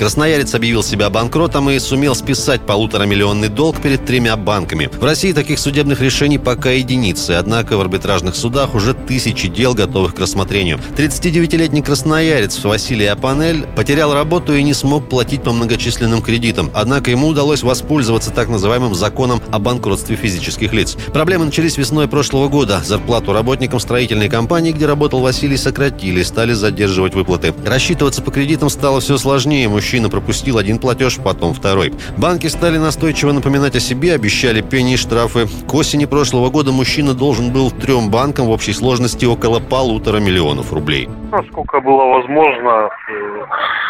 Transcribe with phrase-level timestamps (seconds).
[0.00, 4.88] Красноярец объявил себя банкротом и сумел списать полуторамиллионный долг перед тремя банками.
[4.90, 10.14] В России таких судебных решений пока единицы, однако в арбитражных судах уже тысячи дел, готовых
[10.14, 10.80] к рассмотрению.
[10.96, 16.70] 39-летний красноярец Василий Апанель потерял работу и не смог платить по многочисленным кредитам.
[16.72, 20.96] Однако ему удалось воспользоваться так называемым законом о банкротстве физических лиц.
[21.12, 22.80] Проблемы начались весной прошлого года.
[22.82, 27.52] Зарплату работникам строительной компании, где работал Василий, сократили, стали задерживать выплаты.
[27.66, 29.68] Рассчитываться по кредитам стало все сложнее.
[29.68, 31.90] Мужчина мужчина пропустил один платеж, потом второй.
[32.16, 35.46] Банки стали настойчиво напоминать о себе, обещали пени и штрафы.
[35.68, 40.72] К осени прошлого года мужчина должен был трем банкам в общей сложности около полутора миллионов
[40.72, 41.08] рублей.
[41.32, 43.46] Насколько было возможно, э,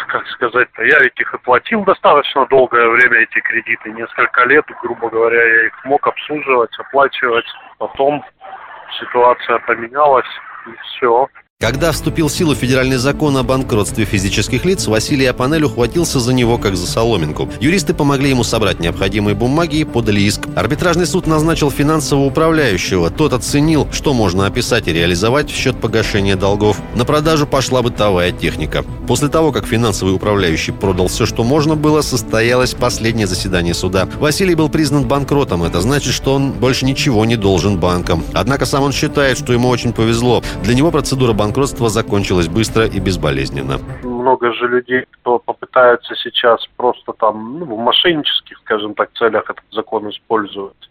[0.07, 5.37] как сказать, я ведь их и достаточно долгое время, эти кредиты, несколько лет, грубо говоря,
[5.37, 7.45] я их мог обслуживать, оплачивать.
[7.77, 8.23] Потом
[8.99, 10.31] ситуация поменялась,
[10.65, 11.27] и все.
[11.61, 16.57] Когда вступил в силу федеральный закон о банкротстве физических лиц, Василий Апанель ухватился за него
[16.57, 17.47] как за соломинку.
[17.59, 20.47] Юристы помогли ему собрать необходимые бумаги и подали иск.
[20.55, 23.11] Арбитражный суд назначил финансового управляющего.
[23.11, 26.81] Тот оценил, что можно описать и реализовать в счет погашения долгов.
[26.95, 28.83] На продажу пошла бытовая техника.
[29.07, 34.09] После того, как финансовый управляющий продал все, что можно было, состоялось последнее заседание суда.
[34.19, 35.63] Василий был признан банкротом.
[35.63, 38.23] Это значит, что он больше ничего не должен банкам.
[38.33, 40.41] Однако сам он считает, что ему очень повезло.
[40.63, 43.77] Для него процедура банкротства банкротство закончилось быстро и безболезненно.
[44.03, 49.65] Много же людей, кто попытается сейчас просто там ну, в мошеннических, скажем так, целях этот
[49.69, 50.89] закон использовать.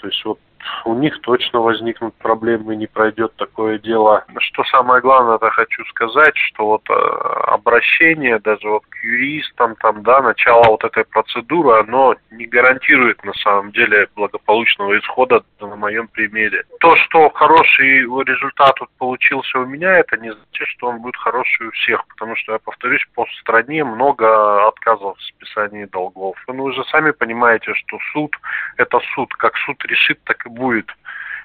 [0.00, 0.40] То есть вот
[0.84, 4.24] у них точно возникнут проблемы, не пройдет такое дело.
[4.38, 10.02] Что самое главное, это хочу сказать, что вот э, обращение даже вот к юристам, там,
[10.02, 16.08] да, начало вот этой процедуры, оно не гарантирует на самом деле благополучного исхода на моем
[16.08, 16.64] примере.
[16.80, 21.68] То, что хороший результат вот получился у меня, это не значит, что он будет хороший
[21.68, 26.36] у всех, потому что, я повторюсь, по стране много отказов в списании долгов.
[26.46, 28.36] Вы уже сами понимаете, что суд–
[28.76, 29.32] это суд.
[29.34, 30.86] Как суд решит, так и будет.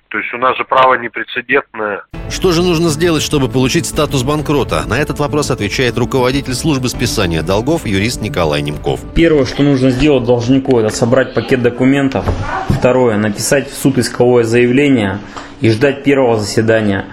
[0.09, 2.03] То есть у нас же право непрецедентное.
[2.29, 4.83] Что же нужно сделать, чтобы получить статус банкрота?
[4.87, 9.01] На этот вопрос отвечает руководитель службы списания долгов юрист Николай Немков.
[9.13, 12.25] Первое, что нужно сделать должнику, это собрать пакет документов.
[12.69, 15.19] Второе, написать в суд исковое заявление
[15.59, 17.05] и ждать первого заседания.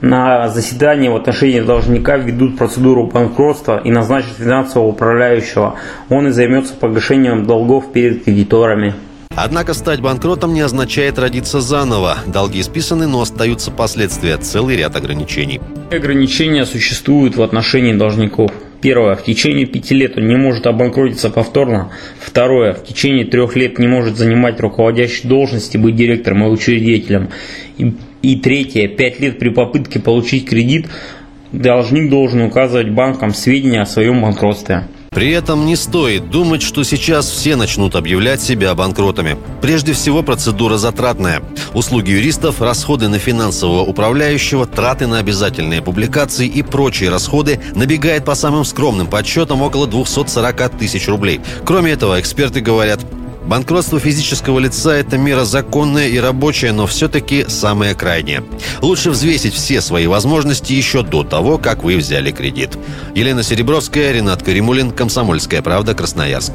[0.00, 5.74] На заседании в отношении должника ведут процедуру банкротства и назначат финансового управляющего.
[6.08, 8.94] Он и займется погашением долгов перед кредиторами.
[9.42, 12.18] Однако стать банкротом не означает родиться заново.
[12.26, 15.62] Долги списаны, но остаются последствия, целый ряд ограничений.
[15.90, 18.52] Ограничения существуют в отношении должников.
[18.82, 19.16] Первое.
[19.16, 21.90] В течение пяти лет он не может обанкротиться повторно.
[22.18, 22.74] Второе.
[22.74, 27.30] В течение трех лет не может занимать руководящие должности, быть директором и учредителем.
[27.78, 28.88] И, и третье.
[28.88, 30.86] Пять лет при попытке получить кредит
[31.50, 34.84] должник должен указывать банкам сведения о своем банкротстве.
[35.10, 39.36] При этом не стоит думать, что сейчас все начнут объявлять себя банкротами.
[39.60, 41.42] Прежде всего, процедура затратная.
[41.74, 48.36] Услуги юристов, расходы на финансового управляющего, траты на обязательные публикации и прочие расходы набегает по
[48.36, 51.40] самым скромным подсчетам около 240 тысяч рублей.
[51.64, 53.00] Кроме этого, эксперты говорят,
[53.44, 58.44] Банкротство физического лица– это мера законная и рабочая, но все-таки самая крайняя.
[58.82, 62.78] Лучше взвесить все свои возможности еще до того, как вы взяли кредит.
[63.14, 66.52] Елена Серебровская, Ренат Каримулин, Комсомольская правда, Красноярск.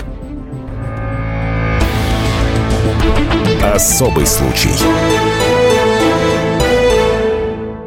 [3.62, 4.70] Особый случай.